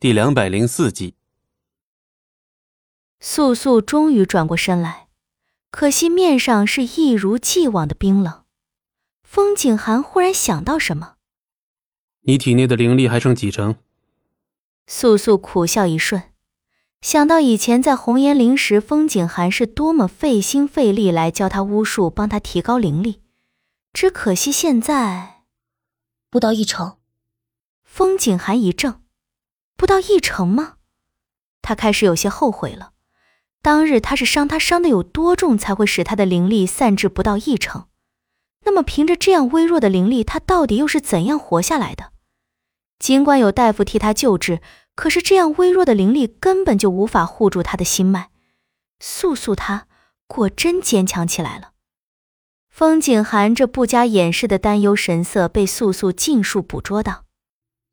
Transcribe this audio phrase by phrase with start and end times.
[0.00, 1.14] 第两百零四集，
[3.20, 5.08] 素素终于转过身来，
[5.70, 8.44] 可惜面上是一如既往的冰冷。
[9.22, 11.16] 风景寒忽然想到什么
[12.24, 13.76] ：“你体内的灵力还剩几成？”
[14.88, 16.22] 素素苦笑一瞬，
[17.02, 23.20] 想到以前在红颜灵时，风景寒是多么费心费力来教他巫术，帮他提高灵力，
[23.92, 25.42] 只可惜现在
[26.30, 26.96] 不到一成。
[27.84, 28.99] 风景寒一怔。
[29.80, 30.74] 不到一成吗？
[31.62, 32.92] 他开始有些后悔了。
[33.62, 37.86] 当日他是伤他伤的有多重，才会使他的灵力散至不到一成？
[38.66, 42.12] 那么凭着这样微弱的灵力，他到底又是怎样活下来的？
[42.98, 44.60] 尽管有大夫替他救治，
[44.94, 48.28] 可是这样微弱的灵力根本就无法护住他的心脉。
[48.98, 49.86] 素素，他
[50.26, 51.70] 果真坚强起来了。
[52.68, 57.24] 风景寒这不加掩饰的担忧神色被素素尽数捕捉到。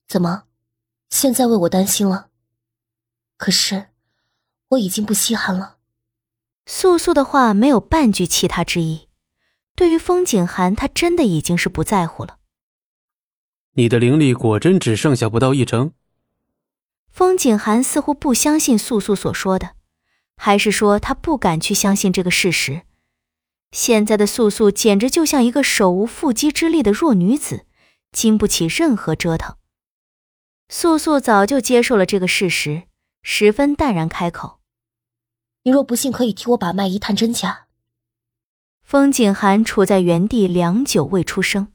[0.05, 0.46] 怎么？
[1.09, 2.29] 现在为我担心了，
[3.37, 3.87] 可是
[4.69, 5.77] 我已经不稀罕了。
[6.65, 9.07] 素素的话没有半句其他之意，
[9.75, 12.39] 对于风景寒，他真的已经是不在乎了。
[13.73, 15.91] 你的灵力果真只剩下不到一成？
[17.09, 19.71] 风景寒似乎不相信素素所说的，
[20.35, 22.83] 还是说他不敢去相信这个事实？
[23.71, 27.65] 现在的素素简直就像一个手无缚鸡之力的弱女子，
[28.11, 29.56] 经不起任何折腾。
[30.69, 32.83] 素素早就接受了这个事实，
[33.23, 34.59] 十分淡然开口
[35.63, 37.67] ：“你若不信，可以替我把脉一探真假。”
[38.83, 41.69] 风景寒处在原地良久未出声，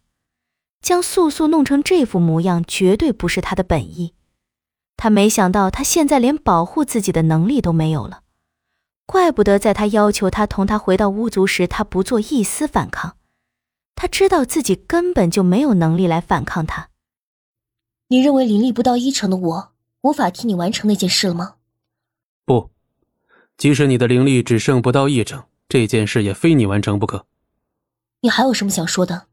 [0.80, 4.14] 将素素弄成这副模样，绝对不是他的本意。
[4.96, 8.22] 他没想到，他现在连保护自己的能力都没有了，
[9.06, 13.16] 怪不得在他要求他同他回到巫族时，他不做一丝反抗。
[13.94, 16.90] 他知道自己根本就没有能力来反抗他。
[18.12, 21.54] 你认为灵力不到一成的我无法替你完成那件事了吗？
[22.44, 22.68] 不，
[23.56, 27.24] 即使你的灵力只剩不到一成，这件事也非你完成不可。
[28.20, 29.28] 你还有什么想说的？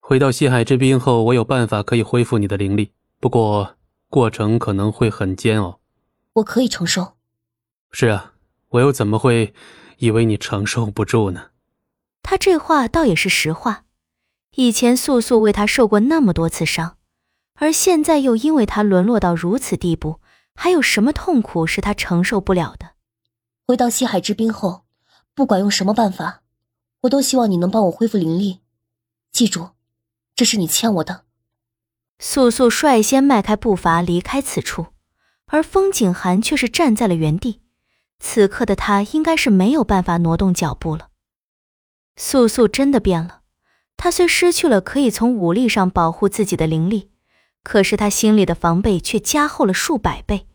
[0.00, 3.76] 回到西海之滨后，我有办法可以恢复你的灵力，不过
[4.08, 5.78] 过程可能会很煎熬。
[6.32, 7.12] 我可以承受。
[7.92, 8.32] 是啊，
[8.70, 9.54] 我又怎么会
[9.98, 11.50] 以为你承受不住呢？
[12.24, 13.84] 他这话倒也是实话。
[14.56, 16.96] 以前素素为他受过那么多次伤。
[17.60, 20.20] 而现在又因为他沦落到如此地步，
[20.54, 22.90] 还有什么痛苦是他承受不了的？
[23.66, 24.84] 回到西海之滨后，
[25.34, 26.42] 不管用什么办法，
[27.02, 28.60] 我都希望你能帮我恢复灵力。
[29.32, 29.70] 记住，
[30.36, 31.24] 这是你欠我的。
[32.20, 34.86] 素素率先迈开步伐离开此处，
[35.46, 37.60] 而风景寒却是站在了原地。
[38.20, 41.08] 此刻的他应该是没有办法挪动脚步了。
[42.16, 43.42] 素素真的变了，
[43.96, 47.10] 她虽失去了可以从武力上保护自己的灵力。
[47.62, 50.46] 可是他心里的防备却加厚了数百倍，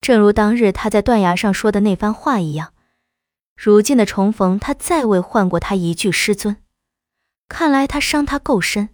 [0.00, 2.72] 正如当日他在断崖上说的那番话一样。
[3.56, 6.56] 如今的重逢，他再未唤过他一句师尊。
[7.48, 8.88] 看来他伤他够深，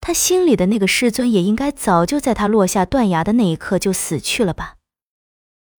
[0.00, 4.76] 他心里的那个师尊也应该早就在他落下断崖的那一刻就死去了吧。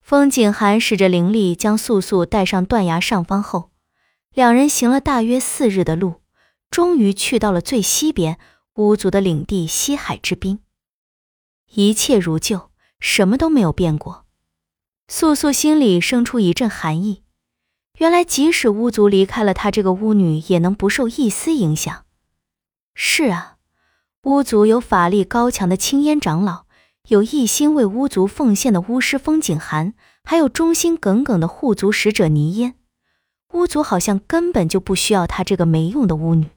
[0.00, 3.70] 风景寒使着灵力将素素带上断崖上方后，
[4.32, 6.22] 两人行了大约四日的路，
[6.70, 8.38] 终于去到了最西边
[8.74, 10.60] 巫族的领地西海之滨。
[11.72, 14.24] 一切如旧，什么都没有变过。
[15.08, 17.22] 素素心里生出一阵寒意。
[17.98, 22.04] 原来，即使巫族离开了她这个巫女，也能不受一丝影响。
[22.94, 23.56] 是啊，
[24.24, 26.66] 巫族有法力高强的青烟长老，
[27.08, 29.94] 有一心为巫族奉献的巫师风景寒，
[30.24, 32.74] 还有忠心耿耿的护族使者倪烟。
[33.54, 36.48] 巫族好像根本就不需要她这个没用的巫女。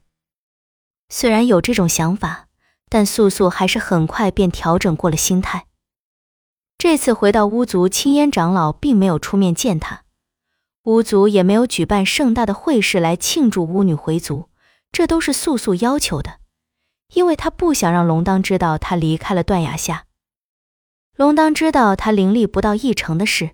[1.08, 2.48] 虽然有这种想法。
[2.90, 5.66] 但素素还是很快便调整过了心态。
[6.76, 10.02] 这次回到巫族，青烟长老并没有出面见他，
[10.84, 14.48] 巫族也没有举办盛大的会试来庆祝巫女回族，
[14.90, 16.40] 这都是素素要求的，
[17.14, 20.06] 因为他不想让龙当知道她离开了断崖下。
[21.16, 23.50] 龙当知道他灵力不到一成的事，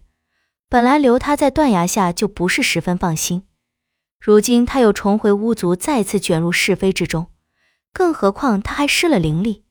[0.69, 3.43] 本来留他在断崖下就不是十分放心，
[4.21, 7.27] 如今他又重回巫族，再次卷入是非之中。
[7.97, 9.65] 更何况他还失了灵力，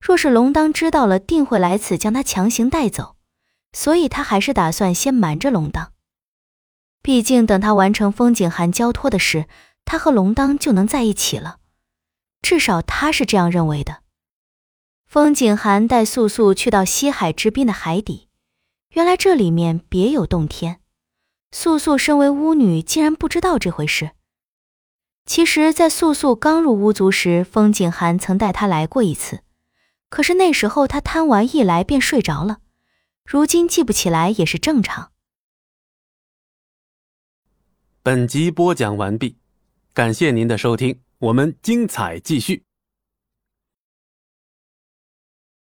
[0.00, 3.14] 若是龙当知道了，定会来此将他强行带走。
[3.72, 5.92] 所以他还是打算先瞒着龙当。
[7.02, 9.46] 毕竟等他完成风景寒交托的事，
[9.84, 11.58] 他和龙当就能在一起了。
[12.42, 13.98] 至少他是这样认为的。
[15.06, 18.28] 风景寒带素素去到西海之滨的海底，
[18.90, 20.80] 原来这里面别有洞天。
[21.52, 24.10] 素素身为巫女，竟然不知道这回事。
[25.28, 29.42] 其实，在素素刚入巫族时，风景寒曾带她来过一次，
[30.08, 32.60] 可是那时候她贪玩一来便睡着了，
[33.26, 35.12] 如今记不起来也是正常。
[38.02, 39.36] 本集播讲完毕，
[39.92, 42.64] 感谢您的收听，我们精彩继续。